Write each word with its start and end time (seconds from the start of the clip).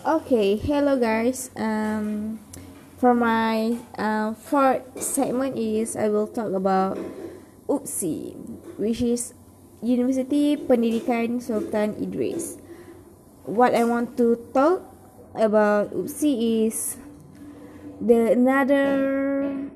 Okay, 0.00 0.56
hello 0.56 0.96
guys. 0.96 1.52
Um, 1.60 2.40
for 2.96 3.12
my 3.12 3.76
uh, 4.00 4.32
fourth 4.32 4.80
segment 4.96 5.60
is 5.60 5.92
I 5.92 6.08
will 6.08 6.24
talk 6.24 6.56
about 6.56 6.96
UPSI, 7.68 8.32
which 8.80 9.04
is 9.04 9.36
University 9.84 10.56
Pendidikan 10.56 11.44
Sultan 11.44 12.00
Idris. 12.00 12.56
What 13.44 13.76
I 13.76 13.84
want 13.84 14.16
to 14.16 14.40
talk 14.56 14.88
about 15.36 15.92
UPSI 15.92 16.64
is 16.64 16.96
the 18.00 18.32
another 18.32 19.68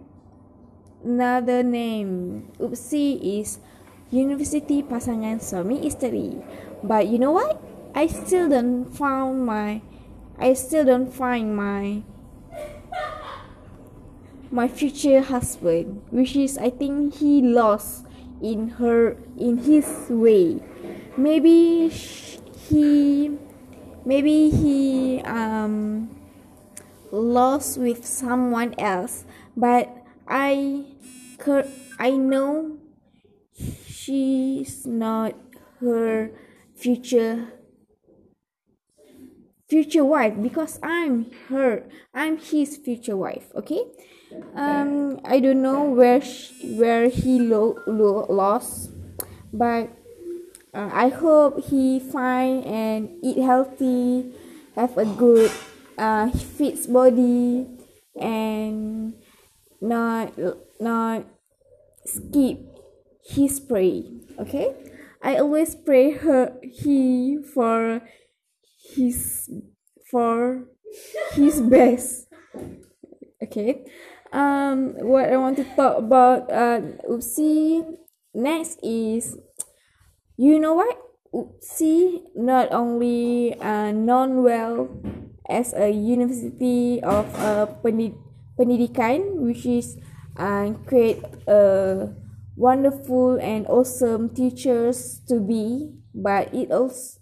another 1.04 1.60
name. 1.60 2.48
UPSI 2.56 3.44
is 3.44 3.60
University 4.08 4.80
Pasangan 4.80 5.44
Suami 5.44 5.84
Isteri. 5.84 6.40
But 6.80 7.12
you 7.12 7.20
know 7.20 7.36
what? 7.36 7.60
I 7.92 8.08
still 8.08 8.48
don't 8.48 8.88
found 8.88 9.44
my 9.44 9.84
I 10.38 10.54
still 10.54 10.84
don't 10.84 11.12
find 11.12 11.56
my 11.56 12.02
my 14.50 14.68
future 14.68 15.20
husband, 15.20 16.02
which 16.10 16.36
is 16.36 16.58
I 16.58 16.70
think 16.70 17.14
he 17.14 17.42
lost 17.42 18.06
in 18.42 18.78
her 18.78 19.16
in 19.38 19.58
his 19.58 19.86
way. 20.08 20.62
Maybe 21.16 21.88
he 21.88 23.30
maybe 24.04 24.50
he 24.50 25.20
um 25.22 26.10
lost 27.10 27.78
with 27.78 28.04
someone 28.04 28.74
else, 28.78 29.24
but 29.56 29.90
I 30.26 30.84
I 31.98 32.10
know 32.10 32.78
she's 33.86 34.86
not 34.86 35.34
her 35.80 36.30
future 36.74 37.52
future 39.68 40.04
wife 40.04 40.34
because 40.40 40.78
I'm 40.82 41.30
her 41.48 41.84
I'm 42.14 42.38
his 42.38 42.76
future 42.76 43.16
wife 43.16 43.50
okay? 43.54 43.82
Um 44.54 45.20
I 45.24 45.40
don't 45.40 45.62
know 45.62 45.84
where 45.84 46.20
she, 46.20 46.76
where 46.76 47.08
he 47.08 47.40
lo- 47.40 47.78
lo- 47.86 48.26
lost 48.28 48.90
but 49.52 49.90
uh, 50.74 50.90
I 50.92 51.08
hope 51.08 51.64
he 51.64 52.00
fine 52.00 52.62
and 52.64 53.16
eat 53.22 53.38
healthy 53.38 54.34
have 54.76 54.96
a 54.98 55.06
good 55.06 55.50
uh 55.96 56.30
fit 56.30 56.92
body 56.92 57.66
and 58.20 59.14
not 59.80 60.32
not 60.80 61.24
skip 62.04 62.58
his 63.24 63.60
pray 63.60 64.04
okay? 64.38 64.74
I 65.22 65.36
always 65.36 65.74
pray 65.74 66.10
her 66.10 66.52
he 66.62 67.38
for 67.42 68.02
his 68.96 69.50
for 70.10 70.64
his 71.34 71.60
best. 71.60 72.26
Okay. 73.42 73.84
Um 74.32 74.94
what 74.98 75.30
i 75.30 75.36
want 75.36 75.56
to 75.58 75.66
talk 75.78 75.98
about 75.98 76.50
uh 76.50 76.80
UPSI 77.06 77.86
next 78.34 78.78
is 78.82 79.38
you 80.36 80.58
know 80.58 80.74
what? 80.74 80.98
UPSI 81.34 82.22
not 82.34 82.70
only 82.70 83.54
uh, 83.58 83.90
known 83.90 84.42
well 84.42 84.90
as 85.48 85.74
a 85.74 85.90
university 85.90 87.02
of 87.02 87.26
uh, 87.38 87.66
pendidikan 87.82 89.42
which 89.42 89.66
is 89.66 89.98
uh, 90.38 90.72
create 90.86 91.22
a 91.46 92.08
wonderful 92.56 93.36
and 93.42 93.66
awesome 93.66 94.30
teachers 94.30 95.20
to 95.26 95.40
be 95.42 95.90
but 96.14 96.54
it 96.54 96.70
also 96.70 97.18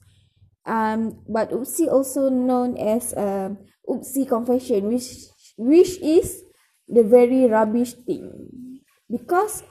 um, 0.67 1.23
but 1.29 1.51
UPSI 1.53 1.89
also 1.89 2.29
known 2.29 2.77
as 2.79 3.15
um, 3.17 3.59
UPSI 3.89 4.27
confession, 4.29 4.89
which 4.89 5.09
which 5.57 5.99
is 6.01 6.43
the 6.89 7.03
very 7.05 7.47
rubbish 7.47 7.95
thing 7.95 8.81
because 9.11 9.63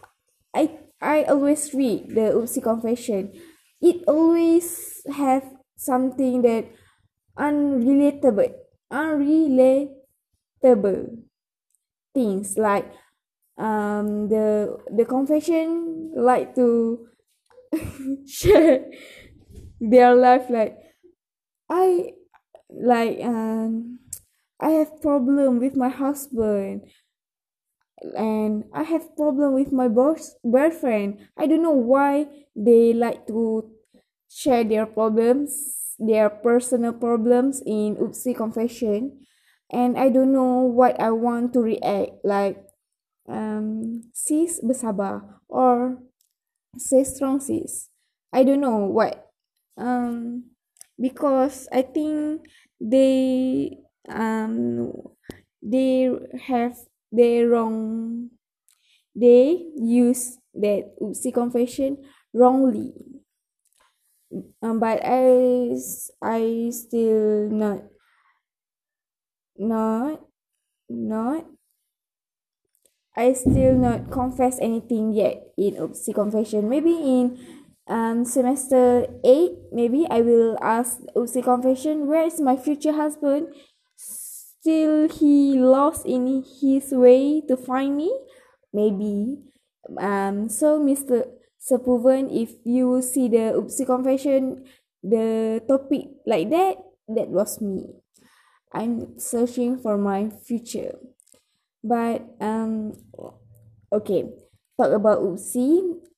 I 0.56 0.80
I 1.02 1.24
always 1.26 1.74
read 1.74 2.10
the 2.16 2.34
UPSI 2.38 2.62
confession. 2.62 3.34
It 3.82 4.04
always 4.08 5.02
have 5.12 5.44
something 5.78 6.42
that 6.44 6.70
unrelatable, 7.38 8.54
unrelatable 8.92 9.92
things 12.14 12.58
like 12.58 12.86
um 13.58 14.28
the 14.30 14.78
the 14.96 15.06
confession 15.06 16.12
like 16.16 16.56
to 16.56 17.08
share 18.28 18.86
their 19.80 20.16
life 20.16 20.50
like 20.50 20.78
I 21.72 22.20
like 22.70 23.24
um 23.24 24.00
I 24.60 24.72
have 24.72 25.02
problem 25.02 25.60
with 25.60 25.76
my 25.78 25.88
husband 25.88 26.84
and 28.18 28.66
I 28.74 28.84
have 28.84 29.16
problem 29.16 29.54
with 29.54 29.72
my 29.72 29.88
boss 29.88 30.36
boyfriend. 30.44 31.20
I 31.38 31.48
don't 31.48 31.64
know 31.64 31.72
why 31.72 32.28
they 32.56 32.94
like 32.94 33.26
to 33.28 33.72
share 34.30 34.64
their 34.64 34.86
problems, 34.86 35.96
their 35.98 36.30
personal 36.30 36.94
problems 36.94 37.62
in 37.66 37.96
UPSI 37.96 38.36
confession, 38.36 39.24
and 39.72 39.98
I 39.98 40.10
don't 40.10 40.34
know 40.34 40.68
what 40.68 41.00
I 41.00 41.12
want 41.12 41.54
to 41.54 41.62
react 41.62 42.20
like 42.24 42.58
um 43.30 44.02
sis 44.12 44.60
bersabar 44.60 45.40
or 45.48 46.04
say 46.78 47.04
strong 47.04 47.40
sis. 47.40 47.88
I 48.34 48.44
don't 48.44 48.62
know 48.62 48.92
what 48.92 49.32
um 49.78 50.51
because 51.02 51.68
I 51.72 51.82
think 51.82 52.46
they 52.80 53.78
um 54.10 54.94
they 55.62 56.10
have 56.48 56.78
their 57.12 57.50
wrong 57.50 58.30
they 59.16 59.68
use 59.78 60.38
that 60.56 60.94
UPSI 61.02 61.32
confession 61.34 61.98
wrongly. 62.34 62.94
Um, 64.62 64.80
but 64.80 65.02
I 65.04 65.76
I 66.22 66.70
still 66.72 67.50
not 67.50 67.84
not 69.58 70.20
not 70.90 71.46
I 73.16 73.34
still 73.34 73.76
not 73.76 74.10
confess 74.12 74.58
anything 74.60 75.14
yet 75.14 75.52
in 75.58 75.76
UPSI 75.76 76.14
confession. 76.14 76.70
Maybe 76.70 76.92
in 76.92 77.38
um, 77.92 78.24
semester 78.24 79.06
8 79.20 79.76
maybe 79.76 80.08
i 80.10 80.24
will 80.24 80.56
ask 80.64 81.04
UPSI 81.12 81.44
confession 81.44 82.08
where 82.08 82.24
is 82.24 82.40
my 82.40 82.56
future 82.56 82.96
husband? 82.96 83.52
Still 84.00 85.10
he 85.10 85.60
lost 85.60 86.06
in 86.06 86.46
his 86.46 86.96
way 86.96 87.42
to 87.50 87.58
find 87.58 87.98
me? 87.98 88.14
Maybe. 88.72 89.44
Um 90.00 90.48
so 90.48 90.80
mr 90.80 91.28
Sepuvan, 91.60 92.32
if 92.32 92.58
you 92.64 93.02
see 93.02 93.28
the 93.28 93.60
UPSI 93.60 93.86
confession 93.86 94.64
the 95.04 95.60
topic 95.68 96.08
like 96.26 96.50
that 96.50 96.78
that 97.10 97.28
was 97.28 97.60
me. 97.60 97.92
I'm 98.72 99.20
searching 99.20 99.78
for 99.78 99.98
my 99.98 100.30
future. 100.30 100.96
But 101.84 102.24
um 102.40 102.96
okay. 103.92 104.32
Talk 104.80 104.94
about 104.96 105.20
UPSI 105.20 106.11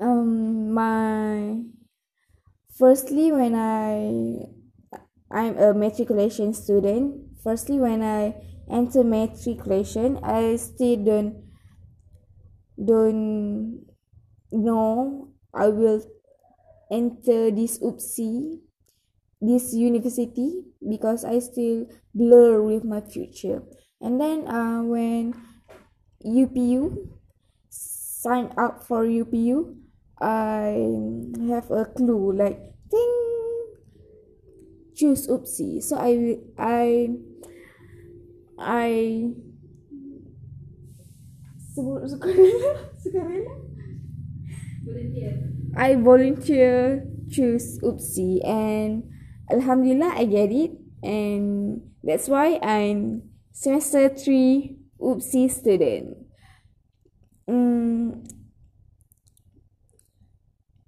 um 0.00 0.72
my 0.72 1.62
firstly 2.78 3.32
when 3.32 3.54
i 3.54 4.44
i'm 5.30 5.56
a 5.58 5.72
matriculation 5.72 6.52
student 6.52 7.16
firstly 7.42 7.78
when 7.78 8.02
i 8.02 8.34
enter 8.70 9.02
matriculation 9.02 10.18
i 10.22 10.56
still 10.56 10.96
don't 11.04 11.42
don't 12.84 13.86
know 14.52 15.28
i 15.54 15.66
will 15.68 16.02
enter 16.90 17.50
this 17.50 17.78
UPSI 17.80 18.60
this 19.40 19.74
university 19.74 20.64
because 20.88 21.24
i 21.24 21.38
still 21.38 21.86
blur 22.16 22.62
with 22.62 22.84
my 22.84 23.00
future. 23.00 23.62
And 24.00 24.20
then 24.20 24.48
uh, 24.48 24.82
when 24.82 25.34
upu 26.24 27.12
sign 27.68 28.52
up 28.56 28.84
for 28.84 29.04
upu 29.04 29.76
I 30.20 30.72
have 31.48 31.70
a 31.70 31.84
clue 31.84 32.32
like 32.32 32.58
ding 32.90 33.66
choose 34.94 35.28
UPSI 35.28 35.82
so 35.82 35.96
I 35.98 36.38
I 36.58 37.08
I 38.58 39.30
I 45.76 45.94
volunteer 45.96 47.06
choose 47.30 47.78
UPSI 47.82 48.40
and 48.46 49.04
Alhamdulillah 49.50 50.14
I 50.16 50.24
get 50.24 50.50
it. 50.50 50.72
And 51.02 51.82
that's 52.02 52.28
why 52.28 52.58
I'm 52.62 53.22
semester 53.52 54.08
3 54.08 54.76
UPSI 55.00 55.50
student. 55.50 56.16
Mm, 57.48 58.26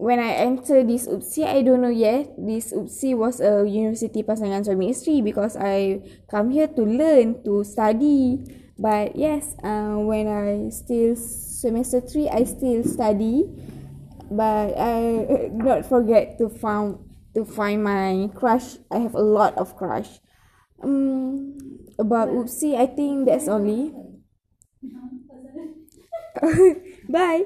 when 0.08 0.24
I 0.24 0.40
enter 0.40 0.80
this 0.80 1.04
UPSI, 1.04 1.44
I 1.44 1.60
don't 1.60 1.84
know 1.84 1.92
yet. 1.92 2.32
This 2.40 2.72
UPSI 2.72 3.12
was 3.12 3.44
a 3.44 3.68
university 3.68 4.24
pasangan 4.24 4.64
suami 4.64 4.88
isteri 4.88 5.20
because 5.20 5.52
I 5.52 6.00
come 6.32 6.48
here 6.48 6.64
to 6.64 6.80
learn, 6.80 7.44
to 7.44 7.60
study. 7.60 8.40
But 8.80 9.20
yes, 9.20 9.52
uh, 9.60 10.00
when 10.00 10.24
I 10.24 10.72
still 10.72 11.12
semester 11.12 12.00
three, 12.00 12.24
I 12.24 12.48
still 12.48 12.88
study. 12.88 13.52
But 14.32 14.80
I 14.80 15.28
not 15.52 15.84
forget 15.84 16.40
to 16.40 16.48
found 16.48 17.04
to 17.36 17.44
find 17.44 17.84
my 17.84 18.32
crush. 18.32 18.80
I 18.88 19.04
have 19.04 19.12
a 19.12 19.20
lot 19.20 19.60
of 19.60 19.76
crush. 19.76 20.24
Um, 20.80 21.60
about 22.00 22.32
UPSI, 22.32 22.80
I 22.80 22.88
think 22.88 23.28
that's 23.28 23.44
only. 23.44 23.92
Bye. 27.12 27.44